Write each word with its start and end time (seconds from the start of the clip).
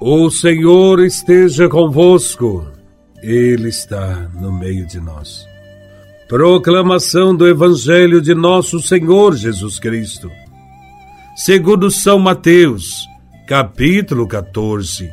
O 0.00 0.30
Senhor 0.30 1.00
esteja 1.00 1.68
convosco, 1.68 2.64
Ele 3.20 3.68
está 3.68 4.30
no 4.40 4.52
meio 4.52 4.86
de 4.86 5.00
nós. 5.00 5.44
Proclamação 6.28 7.34
do 7.34 7.48
Evangelho 7.48 8.20
de 8.20 8.32
Nosso 8.32 8.78
Senhor 8.78 9.34
Jesus 9.34 9.80
Cristo, 9.80 10.30
segundo 11.34 11.90
São 11.90 12.16
Mateus, 12.16 13.08
capítulo 13.48 14.28
14, 14.28 15.10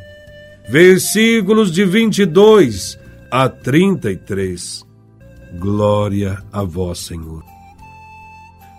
versículos 0.68 1.72
de 1.72 1.84
22 1.84 2.96
a 3.28 3.48
33. 3.48 4.86
Glória 5.58 6.38
a 6.52 6.62
Vós, 6.62 7.00
Senhor. 7.00 7.42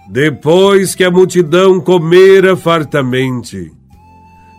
Depois 0.10 0.96
que 0.96 1.04
a 1.04 1.12
multidão 1.12 1.82
comera 1.82 2.56
fartamente, 2.56 3.74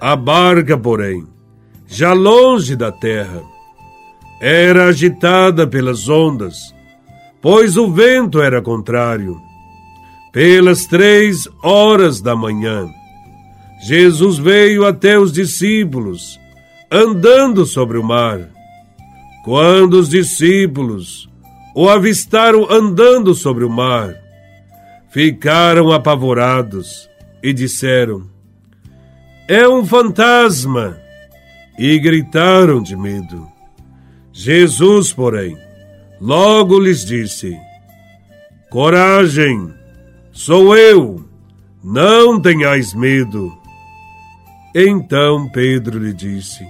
A 0.00 0.14
barca, 0.14 0.76
porém, 0.76 1.26
já 1.86 2.12
longe 2.12 2.76
da 2.76 2.92
terra, 2.92 3.42
era 4.40 4.86
agitada 4.86 5.66
pelas 5.66 6.08
ondas, 6.08 6.74
pois 7.40 7.76
o 7.76 7.90
vento 7.90 8.40
era 8.40 8.60
contrário. 8.60 9.40
Pelas 10.32 10.84
três 10.84 11.48
horas 11.62 12.20
da 12.20 12.36
manhã, 12.36 12.86
Jesus 13.86 14.36
veio 14.36 14.84
até 14.84 15.18
os 15.18 15.32
discípulos, 15.32 16.38
andando 16.92 17.64
sobre 17.64 17.96
o 17.96 18.04
mar. 18.04 18.50
Quando 19.44 19.94
os 19.94 20.10
discípulos 20.10 21.30
o 21.74 21.88
avistaram 21.88 22.66
andando 22.70 23.34
sobre 23.34 23.64
o 23.64 23.70
mar, 23.70 24.14
ficaram 25.08 25.90
apavorados 25.90 27.08
e 27.42 27.52
disseram: 27.54 28.35
É 29.48 29.68
um 29.68 29.84
fantasma! 29.86 30.98
E 31.78 31.98
gritaram 31.98 32.82
de 32.82 32.96
medo. 32.96 33.46
Jesus, 34.32 35.12
porém, 35.12 35.56
logo 36.20 36.78
lhes 36.78 37.04
disse: 37.04 37.56
Coragem, 38.70 39.72
sou 40.32 40.76
eu, 40.76 41.24
não 41.84 42.40
tenhais 42.40 42.94
medo. 42.94 43.52
Então 44.74 45.48
Pedro 45.50 45.98
lhe 45.98 46.12
disse: 46.12 46.66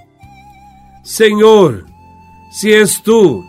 Senhor, 1.02 1.86
se 2.50 2.72
és 2.72 3.00
tu, 3.00 3.44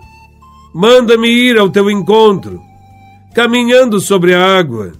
manda-me 0.73 1.27
ir 1.27 1.57
ao 1.57 1.69
teu 1.69 1.89
encontro 1.89 2.61
caminhando 3.37 3.99
sobre 3.99 4.33
a 4.33 4.57
água. 4.57 4.93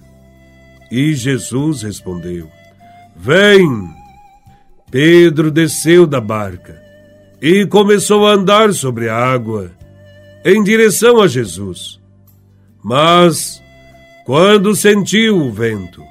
E 0.92 1.12
Jesus 1.12 1.82
respondeu: 1.82 2.48
Vem. 3.16 3.97
Pedro 4.90 5.50
desceu 5.50 6.06
da 6.06 6.20
barca 6.20 6.80
e 7.40 7.66
começou 7.66 8.26
a 8.26 8.32
andar 8.32 8.72
sobre 8.72 9.08
a 9.08 9.16
água 9.16 9.70
em 10.44 10.62
direção 10.62 11.20
a 11.20 11.26
Jesus. 11.26 12.00
Mas, 12.82 13.62
quando 14.24 14.74
sentiu 14.74 15.36
o 15.38 15.52
vento, 15.52 16.02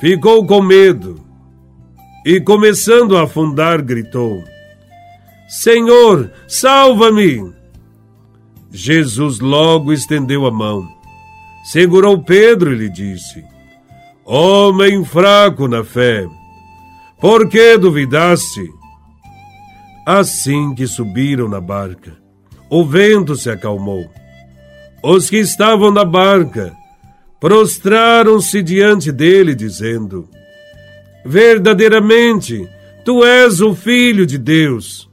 ficou 0.00 0.46
com 0.46 0.60
medo 0.60 1.20
e, 2.24 2.40
começando 2.40 3.16
a 3.16 3.22
afundar, 3.22 3.82
gritou: 3.82 4.42
Senhor, 5.48 6.30
salva-me! 6.48 7.52
Jesus 8.70 9.38
logo 9.38 9.92
estendeu 9.92 10.46
a 10.46 10.50
mão 10.50 11.02
segurou 11.62 12.20
Pedro 12.22 12.72
e 12.72 12.76
lhe 12.76 12.88
disse: 12.88 13.44
Homem 14.24 15.04
fraco 15.04 15.68
na 15.68 15.84
fé, 15.84 16.26
por 17.22 17.48
que 17.48 17.78
duvidaste? 17.78 18.68
Assim 20.04 20.74
que 20.74 20.88
subiram 20.88 21.48
na 21.48 21.60
barca, 21.60 22.18
o 22.68 22.84
vento 22.84 23.36
se 23.36 23.48
acalmou. 23.48 24.10
Os 25.04 25.30
que 25.30 25.36
estavam 25.36 25.92
na 25.92 26.04
barca 26.04 26.76
prostraram-se 27.38 28.60
diante 28.60 29.12
dele, 29.12 29.54
dizendo: 29.54 30.28
Verdadeiramente, 31.24 32.68
tu 33.04 33.24
és 33.24 33.60
o 33.60 33.72
Filho 33.72 34.26
de 34.26 34.36
Deus. 34.36 35.08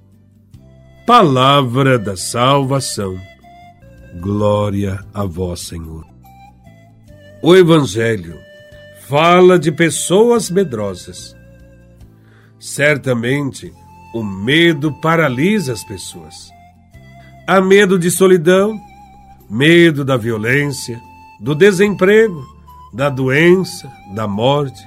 Palavra 1.06 2.00
da 2.00 2.18
salvação. 2.18 3.16
Glória 4.20 5.00
a 5.14 5.26
vós, 5.26 5.60
Senhor. 5.60 6.04
O 7.44 7.56
Evangelho 7.56 8.36
fala 9.08 9.60
de 9.60 9.72
pessoas 9.72 10.50
medrosas. 10.50 11.38
Certamente, 12.60 13.74
o 14.14 14.22
medo 14.22 14.92
paralisa 14.92 15.72
as 15.72 15.84
pessoas. 15.84 16.52
Há 17.48 17.62
medo 17.62 17.98
de 17.98 18.12
solidão, 18.12 18.78
medo 19.50 20.04
da 20.04 20.18
violência, 20.18 21.00
do 21.40 21.56
desemprego, 21.56 22.46
da 22.94 23.10
doença, 23.10 23.90
da 24.14 24.28
morte. 24.28 24.84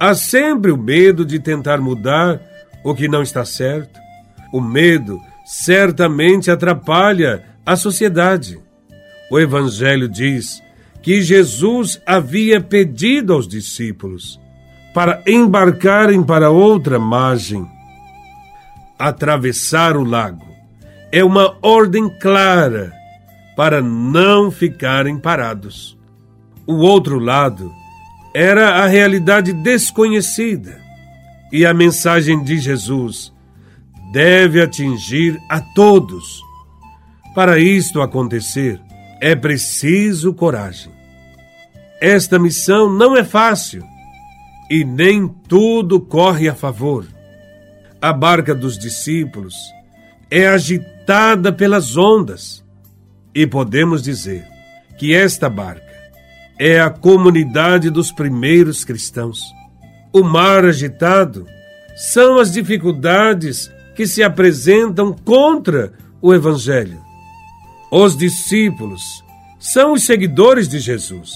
Há 0.00 0.14
sempre 0.14 0.72
o 0.72 0.76
medo 0.76 1.24
de 1.24 1.38
tentar 1.38 1.80
mudar 1.80 2.40
o 2.84 2.94
que 2.94 3.06
não 3.06 3.22
está 3.22 3.44
certo. 3.44 4.00
O 4.52 4.60
medo 4.60 5.20
certamente 5.46 6.50
atrapalha 6.50 7.44
a 7.64 7.76
sociedade. 7.76 8.58
O 9.30 9.38
Evangelho 9.38 10.08
diz 10.08 10.60
que 11.02 11.22
Jesus 11.22 12.00
havia 12.04 12.60
pedido 12.60 13.32
aos 13.32 13.46
discípulos 13.46 14.40
para 14.94 15.22
embarcarem 15.26 16.22
para 16.22 16.50
outra 16.50 16.98
margem. 16.98 17.66
Atravessar 18.98 19.96
o 19.96 20.04
lago 20.04 20.46
é 21.12 21.24
uma 21.24 21.56
ordem 21.62 22.08
clara 22.18 22.92
para 23.56 23.80
não 23.80 24.50
ficarem 24.50 25.18
parados. 25.18 25.98
O 26.66 26.74
outro 26.76 27.18
lado 27.18 27.72
era 28.34 28.82
a 28.82 28.86
realidade 28.86 29.52
desconhecida 29.52 30.80
e 31.52 31.66
a 31.66 31.74
mensagem 31.74 32.42
de 32.44 32.58
Jesus 32.58 33.32
deve 34.12 34.60
atingir 34.62 35.40
a 35.48 35.60
todos. 35.60 36.42
Para 37.34 37.58
isto 37.58 38.00
acontecer, 38.00 38.80
é 39.20 39.34
preciso 39.34 40.32
coragem. 40.34 40.92
Esta 42.00 42.38
missão 42.38 42.90
não 42.90 43.16
é 43.16 43.24
fácil 43.24 43.84
e 44.70 44.84
nem 44.84 45.26
tudo 45.26 46.00
corre 46.00 46.48
a 46.48 46.54
favor. 46.54 47.04
A 48.00 48.12
barca 48.12 48.54
dos 48.54 48.78
discípulos 48.78 49.54
é 50.30 50.46
agitada 50.46 51.52
pelas 51.52 51.96
ondas 51.96 52.64
e 53.34 53.46
podemos 53.48 54.00
dizer 54.00 54.46
que 54.96 55.12
esta 55.12 55.50
barca 55.50 55.90
é 56.56 56.80
a 56.80 56.88
comunidade 56.88 57.90
dos 57.90 58.12
primeiros 58.12 58.84
cristãos. 58.84 59.42
O 60.12 60.22
mar 60.22 60.64
agitado 60.64 61.46
são 61.96 62.38
as 62.38 62.52
dificuldades 62.52 63.70
que 63.96 64.06
se 64.06 64.22
apresentam 64.22 65.12
contra 65.12 65.92
o 66.22 66.32
Evangelho. 66.32 67.00
Os 67.90 68.16
discípulos 68.16 69.02
são 69.58 69.94
os 69.94 70.04
seguidores 70.04 70.68
de 70.68 70.78
Jesus 70.78 71.32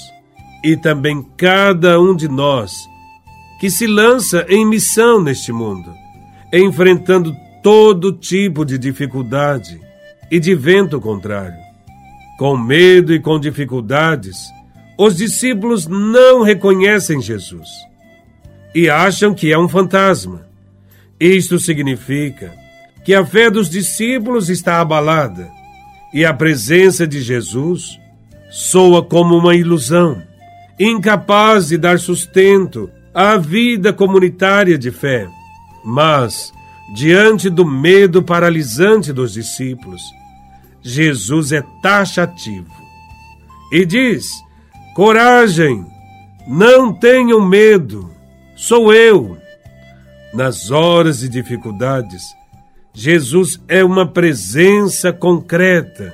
e 0.65 0.77
também 0.77 1.27
cada 1.37 2.01
um 2.01 2.15
de 2.15 2.29
nós 2.29 2.89
que 3.65 3.71
se 3.71 3.87
lança 3.87 4.45
em 4.47 4.63
missão 4.67 5.23
neste 5.23 5.51
mundo, 5.51 5.91
enfrentando 6.53 7.35
todo 7.63 8.13
tipo 8.13 8.63
de 8.63 8.77
dificuldade 8.77 9.81
e 10.31 10.39
de 10.39 10.55
vento 10.55 11.01
contrário. 11.01 11.57
Com 12.39 12.59
medo 12.59 13.15
e 13.15 13.19
com 13.19 13.41
dificuldades, 13.41 14.37
os 14.99 15.17
discípulos 15.17 15.87
não 15.87 16.43
reconhecem 16.43 17.23
Jesus 17.23 17.67
e 18.75 18.91
acham 18.91 19.33
que 19.33 19.51
é 19.51 19.59
um 19.59 19.67
fantasma. 19.67 20.47
Isto 21.19 21.59
significa 21.59 22.53
que 23.03 23.15
a 23.15 23.25
fé 23.25 23.49
dos 23.49 23.71
discípulos 23.71 24.51
está 24.51 24.79
abalada 24.79 25.51
e 26.13 26.23
a 26.23 26.35
presença 26.35 27.07
de 27.07 27.23
Jesus 27.23 27.99
soa 28.51 29.03
como 29.03 29.35
uma 29.35 29.57
ilusão, 29.57 30.23
incapaz 30.79 31.69
de 31.69 31.79
dar 31.79 31.99
sustento 31.99 32.91
à 33.15 33.37
vida 33.37 33.93
comunitária 33.93 34.77
de 34.77 34.91
fé. 34.91 35.29
Mas 35.85 36.53
diante 36.95 37.49
do 37.49 37.65
medo 37.65 38.23
paralisante 38.23 39.13
dos 39.13 39.33
discípulos, 39.33 40.03
Jesus 40.83 41.53
é 41.53 41.63
taxativo 41.83 42.71
e 43.73 43.87
diz: 43.87 44.27
Coragem, 44.95 45.87
não 46.47 46.93
tenham 46.93 47.41
medo, 47.41 48.11
sou 48.57 48.93
eu. 48.93 49.39
Nas 50.33 50.71
horas 50.71 51.21
de 51.21 51.29
dificuldades, 51.29 52.23
Jesus 52.93 53.61
é 53.69 53.85
uma 53.85 54.07
presença 54.07 55.13
concreta 55.13 56.13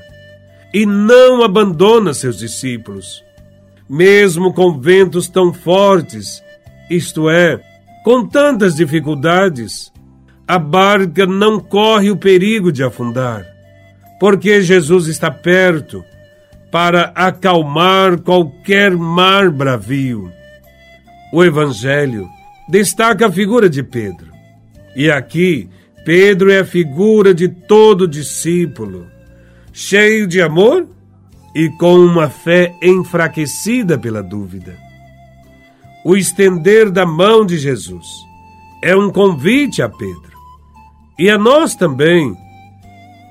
e 0.72 0.86
não 0.86 1.42
abandona 1.42 2.14
seus 2.14 2.38
discípulos, 2.38 3.24
mesmo 3.88 4.52
com 4.52 4.78
ventos 4.78 5.28
tão 5.28 5.52
fortes, 5.52 6.42
isto 6.90 7.30
é, 7.30 7.60
com 8.04 8.26
tantas 8.26 8.74
dificuldades. 8.74 9.92
A 10.46 10.58
barca 10.58 11.24
não 11.24 11.60
corre 11.60 12.10
o 12.10 12.16
perigo 12.16 12.72
de 12.72 12.82
afundar, 12.82 13.46
porque 14.18 14.60
Jesus 14.60 15.06
está 15.06 15.30
perto 15.30 16.04
para 16.72 17.12
acalmar 17.14 18.18
qualquer 18.18 18.96
mar 18.96 19.48
bravio. 19.48 20.30
O 21.32 21.44
Evangelho 21.44 22.28
destaca 22.68 23.28
a 23.28 23.32
figura 23.32 23.70
de 23.70 23.84
Pedro. 23.84 24.32
E 24.96 25.08
aqui, 25.08 25.68
Pedro 26.04 26.50
é 26.50 26.58
a 26.58 26.64
figura 26.64 27.32
de 27.32 27.48
todo 27.48 28.08
discípulo, 28.08 29.06
cheio 29.72 30.26
de 30.26 30.42
amor 30.42 30.88
e 31.54 31.68
com 31.78 31.94
uma 31.94 32.28
fé 32.28 32.74
enfraquecida 32.82 33.96
pela 33.96 34.22
dúvida. 34.22 34.89
O 36.04 36.16
estender 36.16 36.90
da 36.90 37.04
mão 37.04 37.44
de 37.44 37.58
Jesus 37.58 38.06
é 38.82 38.96
um 38.96 39.10
convite 39.10 39.82
a 39.82 39.88
Pedro 39.88 40.38
e 41.18 41.28
a 41.28 41.36
nós 41.36 41.74
também 41.74 42.34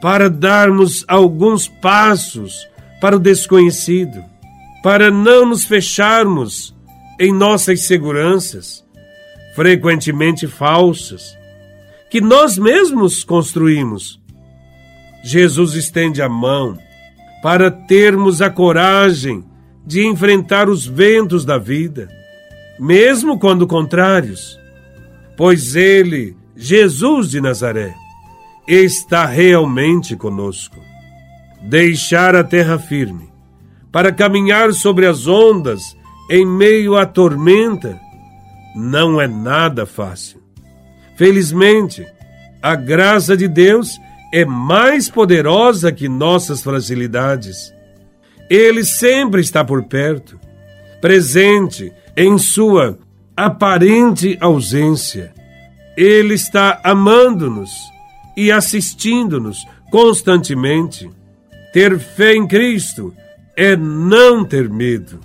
para 0.01 0.30
darmos 0.30 1.04
alguns 1.07 1.68
passos 1.68 2.68
para 3.01 3.16
o 3.16 3.19
desconhecido, 3.19 4.24
para 4.83 5.10
não 5.10 5.48
nos 5.48 5.66
fecharmos 5.66 6.75
em 7.19 7.33
nossas 7.33 7.81
seguranças, 7.81 8.86
frequentemente 9.56 10.48
falsas, 10.48 11.36
que 12.10 12.21
nós 12.21 12.57
mesmos 12.57 13.24
construímos. 13.24 14.21
Jesus 15.24 15.74
estende 15.74 16.21
a 16.21 16.30
mão 16.30 16.77
para 17.42 17.69
termos 17.71 18.42
a 18.42 18.50
coragem 18.50 19.44
de 19.86 20.06
enfrentar 20.06 20.69
os 20.69 20.86
ventos 20.86 21.44
da 21.44 21.57
vida, 21.57 22.07
mesmo 22.79 23.37
quando 23.37 23.67
contrários, 23.67 24.57
pois 25.35 25.75
Ele, 25.75 26.35
Jesus 26.55 27.29
de 27.29 27.41
Nazaré, 27.41 27.93
está 28.67 29.25
realmente 29.25 30.15
conosco 30.15 30.89
deixar 31.61 32.35
a 32.35 32.43
terra 32.43 32.79
firme, 32.79 33.29
para 33.91 34.11
caminhar 34.11 34.71
sobre 34.73 35.05
as 35.05 35.27
ondas 35.27 35.97
em 36.29 36.45
meio 36.45 36.95
à 36.95 37.05
tormenta, 37.05 37.99
não 38.75 39.19
é 39.19 39.27
nada 39.27 39.85
fácil. 39.85 40.41
Felizmente, 41.17 42.05
a 42.61 42.75
graça 42.75 43.35
de 43.35 43.47
Deus 43.47 43.99
é 44.31 44.45
mais 44.45 45.09
poderosa 45.09 45.91
que 45.91 46.07
nossas 46.07 46.61
fragilidades. 46.61 47.73
Ele 48.49 48.85
sempre 48.85 49.41
está 49.41 49.65
por 49.65 49.83
perto, 49.83 50.39
presente 51.01 51.91
em 52.19 52.38
sua 52.38 53.00
aparente 53.36 54.38
ausência. 54.42 55.33
Ele 55.95 56.33
está 56.33 56.81
amando-nos 56.83 57.71
e 58.36 58.51
assistindo-nos 58.51 59.66
constantemente. 59.89 61.10
Ter 61.71 61.98
fé 61.98 62.36
em 62.36 62.45
Cristo 62.45 63.13
é 63.56 63.77
não 63.77 64.44
ter 64.44 64.69
medo. 64.69 65.21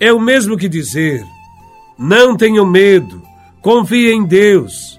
É 0.00 0.12
o 0.12 0.18
mesmo 0.18 0.56
que 0.56 0.68
dizer: 0.68 1.24
não 1.96 2.36
tenham 2.36 2.66
medo, 2.66 3.22
confie 3.62 4.10
em 4.10 4.24
Deus, 4.24 4.98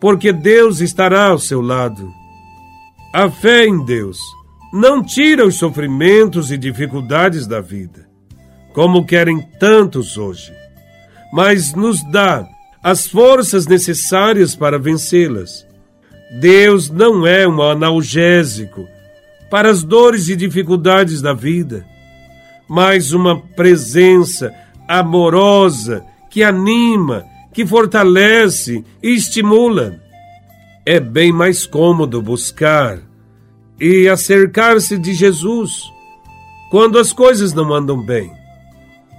porque 0.00 0.32
Deus 0.32 0.80
estará 0.80 1.28
ao 1.28 1.38
seu 1.38 1.60
lado. 1.60 2.12
A 3.14 3.30
fé 3.30 3.66
em 3.66 3.84
Deus 3.84 4.18
não 4.72 5.00
tira 5.00 5.46
os 5.46 5.54
sofrimentos 5.54 6.50
e 6.50 6.58
dificuldades 6.58 7.46
da 7.46 7.60
vida, 7.60 8.09
como 8.72 9.04
querem 9.04 9.40
tantos 9.58 10.16
hoje, 10.16 10.52
mas 11.32 11.74
nos 11.74 12.02
dá 12.10 12.46
as 12.82 13.06
forças 13.06 13.66
necessárias 13.66 14.54
para 14.54 14.78
vencê-las. 14.78 15.66
Deus 16.40 16.88
não 16.88 17.26
é 17.26 17.46
um 17.46 17.60
analgésico 17.60 18.86
para 19.50 19.68
as 19.68 19.82
dores 19.82 20.28
e 20.28 20.36
dificuldades 20.36 21.20
da 21.20 21.34
vida, 21.34 21.84
mas 22.68 23.12
uma 23.12 23.40
presença 23.40 24.54
amorosa 24.88 26.04
que 26.30 26.42
anima, 26.44 27.24
que 27.52 27.66
fortalece 27.66 28.84
e 29.02 29.14
estimula. 29.14 30.00
É 30.86 31.00
bem 31.00 31.32
mais 31.32 31.66
cômodo 31.66 32.22
buscar 32.22 32.98
e 33.78 34.08
acercar-se 34.08 34.96
de 34.96 35.12
Jesus 35.12 35.82
quando 36.70 36.98
as 36.98 37.12
coisas 37.12 37.52
não 37.52 37.74
andam 37.74 38.00
bem. 38.00 38.39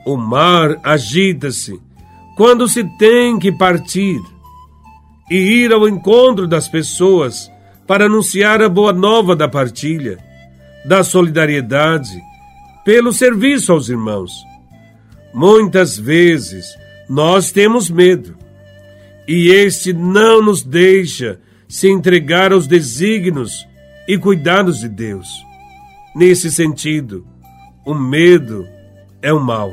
O 0.05 0.17
mar 0.17 0.79
agita-se 0.83 1.79
quando 2.35 2.67
se 2.67 2.83
tem 2.97 3.37
que 3.37 3.51
partir 3.51 4.19
e 5.29 5.35
ir 5.35 5.71
ao 5.71 5.87
encontro 5.87 6.47
das 6.47 6.67
pessoas 6.67 7.51
para 7.87 8.05
anunciar 8.05 8.61
a 8.61 8.69
boa 8.69 8.91
nova 8.91 9.35
da 9.35 9.47
partilha, 9.47 10.17
da 10.85 11.03
solidariedade, 11.03 12.19
pelo 12.83 13.13
serviço 13.13 13.71
aos 13.71 13.89
irmãos. 13.89 14.31
Muitas 15.33 15.97
vezes 15.97 16.65
nós 17.07 17.51
temos 17.51 17.89
medo, 17.89 18.35
e 19.27 19.49
este 19.49 19.93
não 19.93 20.41
nos 20.41 20.63
deixa 20.63 21.39
se 21.67 21.89
entregar 21.89 22.51
aos 22.51 22.67
desígnios 22.67 23.65
e 24.07 24.17
cuidados 24.17 24.79
de 24.79 24.89
Deus. 24.89 25.27
Nesse 26.15 26.51
sentido, 26.51 27.25
o 27.85 27.93
medo 27.93 28.67
é 29.21 29.33
um 29.33 29.39
mal. 29.39 29.71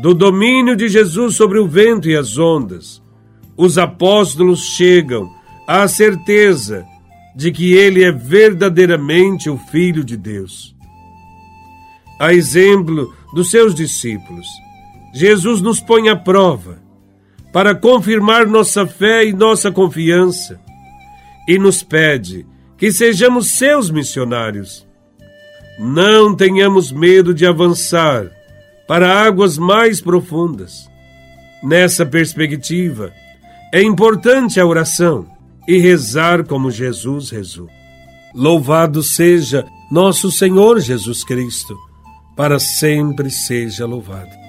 Do 0.00 0.14
domínio 0.14 0.74
de 0.74 0.88
Jesus 0.88 1.36
sobre 1.36 1.58
o 1.58 1.68
vento 1.68 2.08
e 2.08 2.16
as 2.16 2.38
ondas, 2.38 3.02
os 3.56 3.76
apóstolos 3.76 4.60
chegam 4.64 5.30
à 5.66 5.86
certeza 5.86 6.84
de 7.36 7.52
que 7.52 7.74
ele 7.74 8.02
é 8.02 8.10
verdadeiramente 8.10 9.50
o 9.50 9.58
Filho 9.58 10.02
de 10.02 10.16
Deus. 10.16 10.74
A 12.18 12.32
exemplo 12.32 13.12
dos 13.34 13.50
seus 13.50 13.74
discípulos, 13.74 14.46
Jesus 15.12 15.60
nos 15.60 15.80
põe 15.80 16.08
à 16.08 16.16
prova 16.16 16.82
para 17.52 17.74
confirmar 17.74 18.46
nossa 18.46 18.86
fé 18.86 19.26
e 19.26 19.32
nossa 19.32 19.70
confiança 19.70 20.58
e 21.46 21.58
nos 21.58 21.82
pede 21.82 22.46
que 22.78 22.90
sejamos 22.90 23.58
seus 23.58 23.90
missionários. 23.90 24.86
Não 25.78 26.34
tenhamos 26.34 26.90
medo 26.90 27.34
de 27.34 27.44
avançar 27.46 28.30
para 28.92 29.24
águas 29.24 29.56
mais 29.56 30.02
profundas. 30.02 30.86
Nessa 31.62 32.04
perspectiva, 32.04 33.10
é 33.72 33.80
importante 33.82 34.60
a 34.60 34.66
oração 34.66 35.26
e 35.66 35.78
rezar 35.78 36.44
como 36.44 36.70
Jesus 36.70 37.30
rezou. 37.30 37.70
Louvado 38.34 39.02
seja 39.02 39.64
nosso 39.90 40.30
Senhor 40.30 40.78
Jesus 40.78 41.24
Cristo, 41.24 41.74
para 42.36 42.58
sempre 42.58 43.30
seja 43.30 43.86
louvado. 43.86 44.41